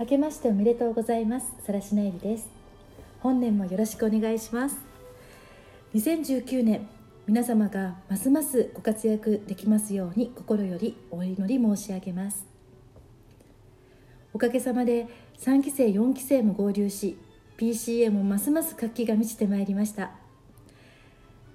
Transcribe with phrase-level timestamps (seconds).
[0.00, 1.52] 明けましておめでとうございます。
[1.66, 2.48] さらしなえりです。
[3.18, 4.76] 本年もよろしくお願いします。
[5.92, 6.88] 2019年
[7.26, 12.46] 皆様がますますご活躍できますように心よりお祈り申し上げます。
[14.32, 15.08] おかげさまで
[15.40, 17.18] 3期生4期生も合流し
[17.56, 20.12] PCA もますます活気が満ちてまいりました。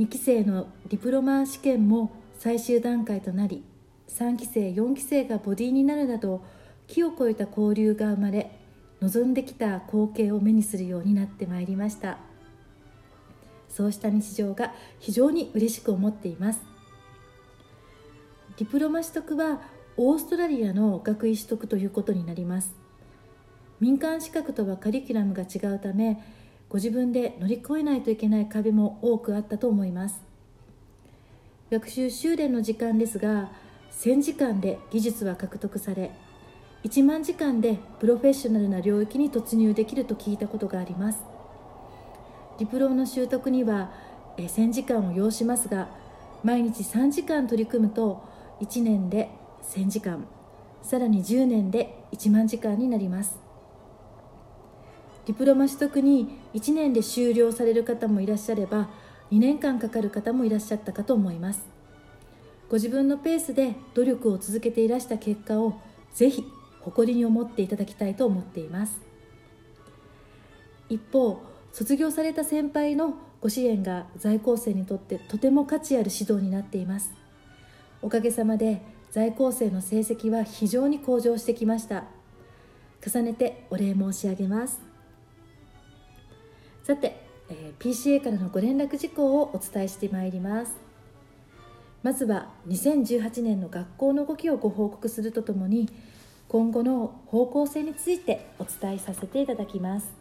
[0.00, 2.10] 2期生のディプロマ試験も
[2.40, 3.62] 最終段階となり
[4.08, 6.42] 3期生4期生がボディになるなど
[6.86, 8.58] 木を越えた交流が生まれ
[9.00, 12.18] 望んできた光景を目にするようになってまいりました。
[13.68, 16.60] そうした日常が非常に嬉しく思っています。
[18.56, 19.62] ディプロマ取得は
[19.96, 22.74] オーストラリアの学位取得ということになります。
[23.80, 26.22] 民間資格とはカリキュラムが違うため
[26.68, 30.22] ご自分で乗り越えないといけない壁も多くあったと思います。
[31.70, 33.50] 学習修練の時間ですが
[33.90, 36.12] 1000時間で技術は獲得され
[36.84, 41.18] 1万時間でプロフェッショナルな領域に突入できると聞いたことがあります。
[42.58, 43.90] ディプロの習得には
[44.36, 45.88] 1000時間を要しますが
[46.42, 48.22] 毎日3時間取り組むと
[48.60, 49.30] 1年で
[49.62, 50.26] 1000時間
[50.82, 53.38] さらに10年で1万時間になります。
[55.24, 58.90] ディプロマ取得に1年で終了される方もいらっしゃれば
[59.32, 61.66] 2年間かかる方もいらっしゃったかと思います。
[62.68, 65.80] ご自分のペースで努力を続けていらした結果を
[66.12, 66.44] ぜひ
[66.84, 69.00] 誇りに思っていただきたいと思っています。
[70.88, 71.42] 一方
[71.72, 77.12] 卒業された先輩のご支援が在校生にとってとても価値ある指導になっています。
[78.02, 82.04] おかげさまで在校生の成績は非常に向上してきました。
[83.06, 84.80] 重ねてお礼申し上げます。
[86.82, 90.74] さて、えー、PCA からのご連絡事項をお伝えしてまいります。
[92.02, 95.88] まずは2018年の学校の動きをご報告するとともに
[96.54, 100.14] 今後の方向性についてお伝えさせていただきます。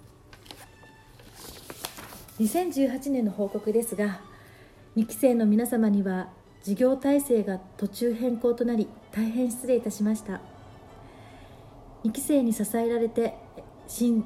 [2.39, 4.19] 2018年の報告ですが
[4.95, 6.29] 2期生の皆様には
[6.63, 10.41] 事業体制が途中変更となり大変失礼いたしました。
[12.03, 13.35] 2期生に支えられて
[13.85, 14.25] 新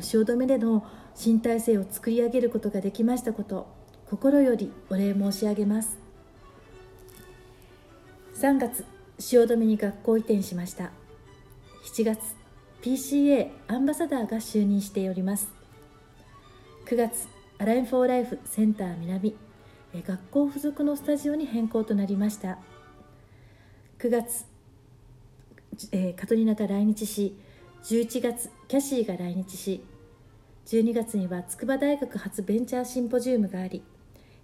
[0.00, 0.86] 汐留での
[1.16, 3.66] 新体制を作り上げることができましたこと
[4.08, 5.98] 心よりお礼申し上げます。
[8.36, 8.84] 3月
[9.18, 10.99] 汐留に学校移転しました。
[11.84, 12.18] 7月
[12.82, 15.48] PCA アンバサダーが就任しております。
[16.86, 17.26] 9月
[17.58, 19.34] アラインフォーライフセンター南
[19.94, 22.58] 学校付属のスタジオに変更となりました。
[23.98, 24.44] 9月、
[25.92, 27.36] えー、カトリナが来日し
[27.84, 29.82] 11月キャシーが来日し
[30.66, 33.82] 12月には筑波大学初ベンチャーシンポジウムがあり、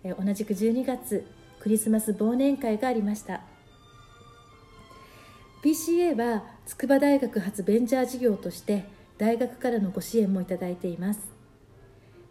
[0.03, 1.27] え、同じく12月
[1.61, 3.43] クリスマス忘年会がありました。
[5.67, 8.85] PCA は筑波大学発ベンチャー事業として
[9.19, 11.29] 大学からのご支援もいただいています。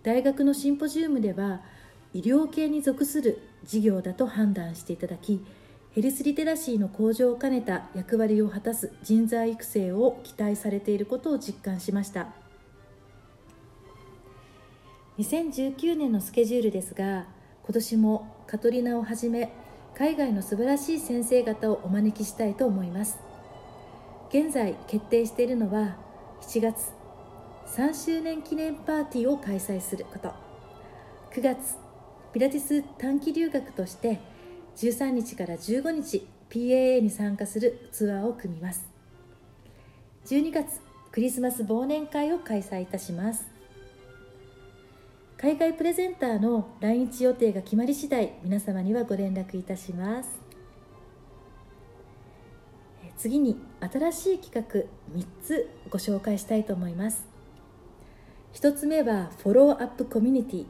[0.04, 1.60] 大学のシンポジウムでは
[2.14, 5.46] 医療系に属する事業だと判断していただき
[5.92, 12.28] ヘルスリテラシーの向上を兼ねた役割を果たす人材育成を期待されていることを実感しました。
[15.18, 17.26] 2019年のスケジュールですが
[17.64, 19.52] 今年もカトリナをはじめ
[19.94, 23.25] 海外の素晴らしい先生方をお招きしたいと思います。
[24.38, 25.96] 現在決定しているのは
[26.42, 26.92] 7月
[27.68, 30.34] 3周年記念パーティーを開催すること。
[31.34, 31.78] 9月
[32.34, 34.20] ピラティス短期留学として
[34.76, 38.90] 13日から15日 PAA に参加するツアーを組みます。
[40.26, 40.82] 12月
[41.14, 43.46] クリスマス忘年会を開催いたします。
[45.38, 50.45] 海外プレゼンターの来日予定が決まり次第皆様にはご連絡いたします。
[53.18, 57.26] 次に新しい企画3つご紹介したいと思います。
[58.54, 60.66] 1つ目はフォローアップコミュニティ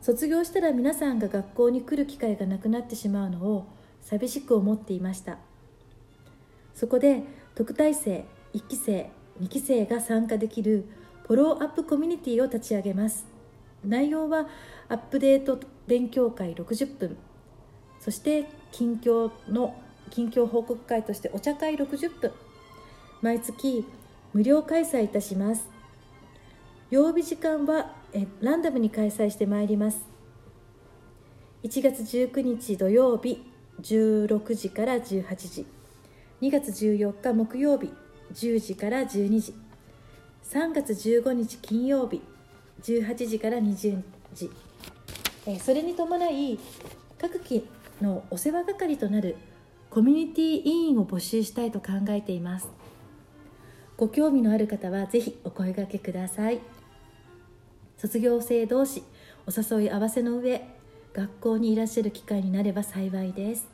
[0.00, 3.66] 卒業したら皆さんが学校に来る機会がなくなってしまうのを
[4.02, 5.38] 寂しく思っていました。
[6.74, 7.22] そこで
[7.54, 9.10] 特待生1期生
[9.40, 10.84] 2期生が参加できる
[11.26, 13.26] フォローアップコミュニティを立ち上げます。
[13.82, 14.46] 内容は
[14.88, 17.16] アップデート勉強会60分。
[17.98, 19.74] そして近況の
[20.10, 22.32] 近況報告会としてお茶会60分。
[23.22, 23.86] 毎月
[24.32, 25.68] 無料開催いたします。
[26.90, 30.06] 曜日時間はえランダムに開催してまいります。
[31.62, 33.42] 1月19日土曜日
[33.80, 35.66] 16時から18時。
[36.42, 37.92] 2月14日木曜日
[38.32, 39.54] 10時から12時。
[40.44, 42.20] 3月15日金曜日
[42.82, 44.02] 18時から20
[44.34, 44.50] 時。
[45.60, 46.58] それに伴い
[47.18, 47.66] 各期
[48.00, 49.36] のお世話係となる
[49.94, 52.68] コミュニティ委員を募集したいと考えています。
[53.96, 56.58] ご興味のある方はぜひお声掛けください。
[57.96, 59.04] 卒業生同士
[59.46, 60.66] お誘い合わせの上
[61.12, 63.68] 学校にいらっしゃる機会になれば幸いです。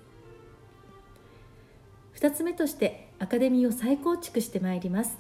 [2.17, 5.17] 2つ目としてアカデミーを再構築してまいります。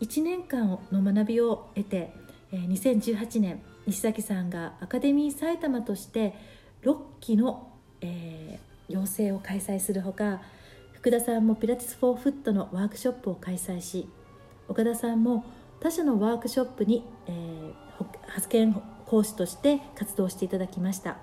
[0.00, 2.12] 1年間の学びを得て
[2.52, 6.36] 2018年西崎さんがアカデミー埼玉として
[6.84, 10.40] 6期の、えー、養成を開催するほか
[10.92, 14.08] 福田さんもピラティス・フォー・フットのワークショップを開催し
[14.68, 15.44] 岡田さんも
[15.80, 17.74] 他社のワークショップに、えー、
[18.28, 21.18] 発見講師として活動していただきました。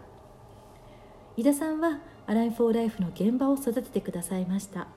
[1.38, 4.88] 井田さんはアライフォーライフの現場を育ててくださいました。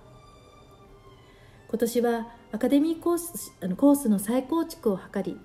[1.69, 5.38] 今年はアカデミーコースコースの再構築を図り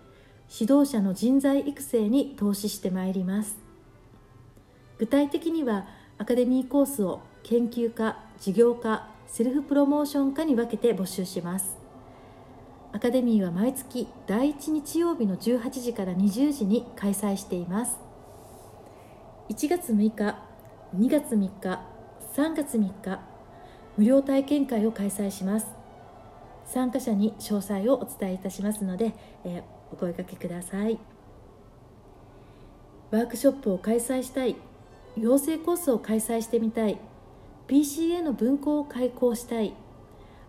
[0.60, 3.58] 指導者の人材育成に投資してまいります。
[4.98, 5.86] 具体的には
[6.18, 11.78] アカデミーコースを研究科事業科セルフプロモーション科に分けて募集します。
[12.94, 18.00] アカデミーは毎月第1日曜日の18時から20時に開催しています。
[19.50, 20.40] 1月6日
[20.96, 21.82] 2月3日
[22.34, 23.20] 3月3日
[23.98, 25.68] 無料体験会を開催します。
[26.66, 29.14] 参加者に詳細をお伝えいたしますので、
[29.44, 30.98] えー、お声かけください。
[33.12, 34.56] ワークショップを開催したい。
[35.18, 37.00] 養成コースを開催してみたい。
[37.68, 39.74] PCA の文庫を開講したい。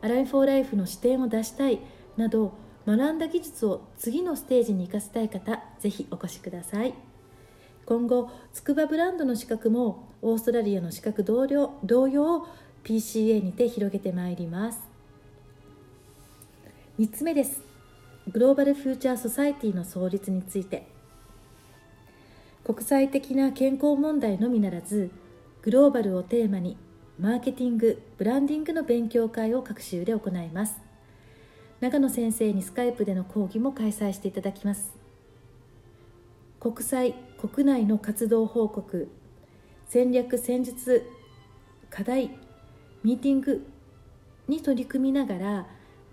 [0.02, 1.80] アライフォーライフの視点を出したい。
[2.16, 2.52] など
[2.86, 6.94] 学んだ技術を次のステージに生かしたい方ぜひお越しください。
[7.84, 12.46] 今後筑波ブランドの資格もオーストラリアの資格同様同様
[12.84, 14.80] PCA にて広げてまいります。
[16.98, 17.60] 3つ目です。
[18.28, 20.95] グローバルフューチャーソサイティの創立について。
[22.66, 25.12] 国際的な健康問題のみならず
[25.62, 26.76] グローバルをテーマに
[27.16, 30.80] マーケティングブランディングの勉強会を各州で行います。
[31.78, 34.96] 長野先生にスカイプでの講義も開催していただきます。
[36.58, 39.12] 国際国内の活動報告
[39.86, 41.08] 戦略戦術
[41.88, 42.36] 課題
[43.04, 43.64] ミーティング
[44.48, 45.66] に取り組みながら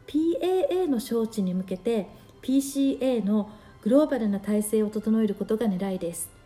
[0.06, 2.06] PAA の招致に向けて
[2.44, 3.50] PCA の
[3.82, 6.43] グローバルな体制を整えることが狙いです。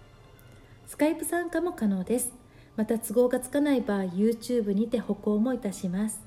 [0.87, 2.33] スカイプ参加も可能です。
[2.77, 6.21] また都合がつかない場合 YouTube にて歩行もいたします。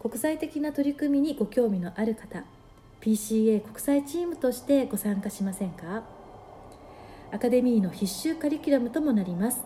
[0.00, 2.44] 国際的な取り組みにご興味のある方
[3.00, 6.04] PCA 国際チームとしてご参加しませんか？
[7.32, 9.62] アカデミーの必修カリキュラムともなります。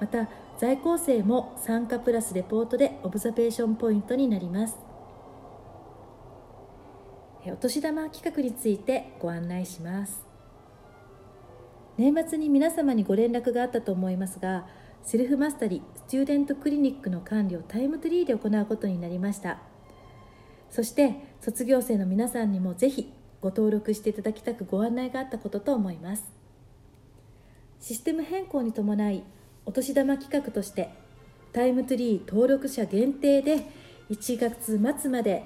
[0.00, 0.28] また
[0.58, 4.76] 在校生も参加プラスレポートで observation point になります。
[7.46, 10.27] お年玉企画についてご案内します。
[11.98, 14.66] 年末に皆様にご連絡があったと思いますが
[15.02, 19.58] Self Mastery Student Clinic の管理を TimeTree で行うことになりました。
[20.70, 26.24] そして卒業生の皆さんにもぜひご登録していただきたくご案内があったことと思います。
[27.80, 29.24] システム変更に伴い
[29.64, 30.90] お年玉企画として
[31.52, 33.66] タイムツリー登録者限定で
[34.10, 35.44] 1月末まで、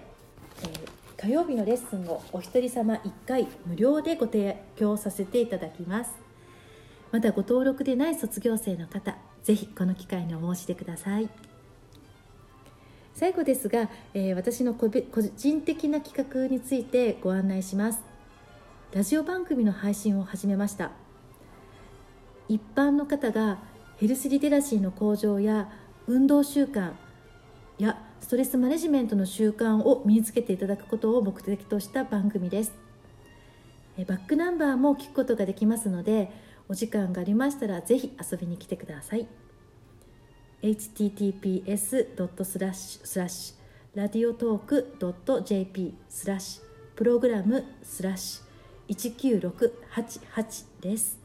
[0.62, 6.21] えー、火曜日のレッスンをお一人様1回無料でご提供させていただきます。
[7.12, 11.28] まだご登録でない卒業生の方ぜひこの機会にお申し出ください。
[13.14, 18.02] 最後ですが、えー、私の個人的な企画についてご案内します。
[18.92, 20.92] ラジオ番組の配信を始めました。
[22.48, 23.58] 一般の方が
[23.96, 25.70] ヘルスリテラシーの向上や
[26.06, 26.92] 運動習慣
[27.78, 32.72] やストレスマネジメントの習慣を身につけていただくことを目的とした番組です。
[34.06, 36.32] バックナンバーも聞くことができますので
[36.72, 39.26] お時間がありましたらぜひ遊びに来てください。
[40.62, 41.76] https.
[42.44, 44.96] スラッシュスラッシュ Radiotalk
[45.44, 46.62] .jp スラッシュ。
[46.96, 49.42] プログラムスラッシュ。
[50.00, 51.20] 19688です。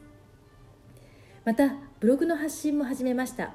[1.46, 3.54] またブログの発信も始めました。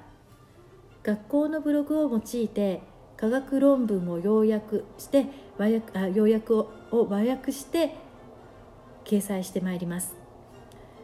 [1.03, 2.81] 学校のブログを用いて
[3.17, 5.27] 科学論文を要約して
[5.59, 7.93] 和訳あ要約をを和訳して
[9.05, 10.23] 掲載してまいります。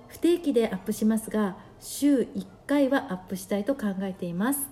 [0.09, 4.69] 不定期でアップしますが週1回はアップしたいと考えています。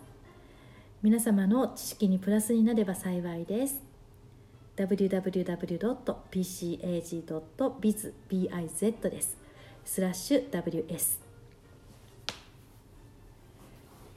[1.01, 3.81] 皆様の知識にプラスになれば幸いです。
[4.75, 5.89] www.pcag.biz
[9.09, 9.37] です。
[9.85, 11.19] スラッシュ ws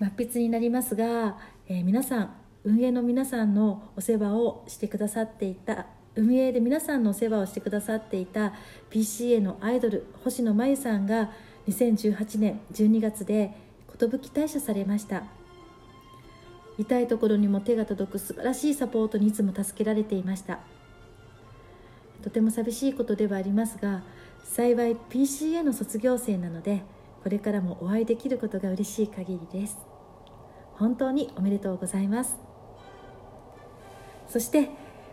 [0.00, 2.35] 末筆になりますが、えー、皆さん
[2.65, 5.87] 運営の皆さんのお世話をしてくださっていた
[6.17, 8.52] 運営で皆さんのお世話をしてくださっていた
[8.90, 11.31] PCA のアイドル星野真由さんが
[11.69, 13.55] 2018年12月で
[13.99, 15.25] 寿退社されました。
[16.79, 20.61] 痛いところにも手が届く素晴らしいサポートにいつも助けられていました。
[22.23, 24.02] とても寂しいことではありますが
[24.43, 26.83] 幸い PCA の卒業生なので
[27.23, 29.79] これからもお会いできることが嬉しい限りです。
[30.75, 32.38] 本当におめでとうございます。
[34.26, 34.71] そして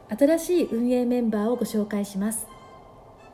[0.10, 2.48] 新しい運営メンバーをご紹介します。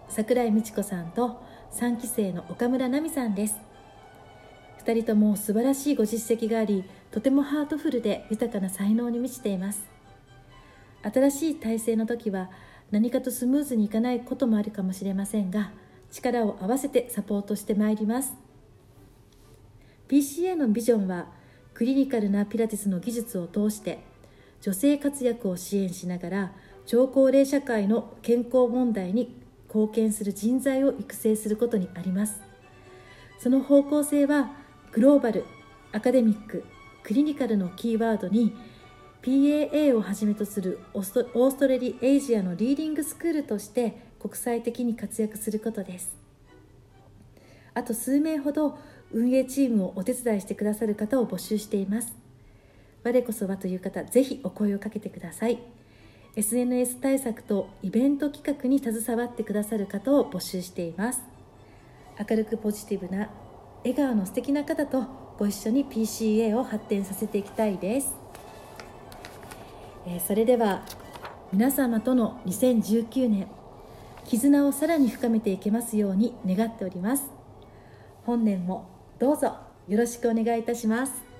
[0.10, 1.40] 桜井美智子さんと
[1.72, 3.58] 3期生の岡村奈美さんです。
[4.84, 9.88] 2人とも素晴らしいご実績がありとてもハートフルで豊かな才能に満ちています。
[11.04, 12.50] 新しい体制の時は
[12.92, 15.72] 何かとスムーズにいかないこともあるかもしれませんが
[16.12, 18.34] 力を合わせてサポートしてまいります。
[20.08, 21.28] PCA のビジョンは
[21.74, 24.00] クリニカルなピラティスの技術を通して
[24.64, 26.52] 女性活躍を支援しながら
[26.86, 32.42] 超高齢社会の健康問題に貢献する人材を育成することにあります。
[33.40, 34.52] その方向性は
[34.94, 35.44] グローバル
[35.92, 36.64] アカデミック
[37.04, 38.56] クリニカルのキーワードに
[39.22, 41.04] PAA をはじめとするオー
[41.52, 46.16] ストラリア・エイジアのリーディングスクールとして国際的に活躍することです。
[47.74, 48.78] あと数名ほど
[49.12, 52.23] 運営チームをお手伝いしてくださる方を募集しています。
[53.04, 55.60] 我こそはという方ぜひお声をかけてください。
[56.36, 61.22] SNS 対策とイベント企画に携わってくださる方を募集しています。
[62.18, 63.30] 明るくポジティブな
[63.84, 65.06] 笑顔の素敵な方と
[65.38, 68.14] ご一緒に PCA を発展させていきたいです。
[70.08, 70.84] えそれでは
[71.52, 73.48] 皆様との2019年
[74.26, 77.26] 絆をさらに深めていけますように願っております。
[78.26, 79.58] 本年もどうぞ
[79.88, 81.33] よろしくお願いいたします。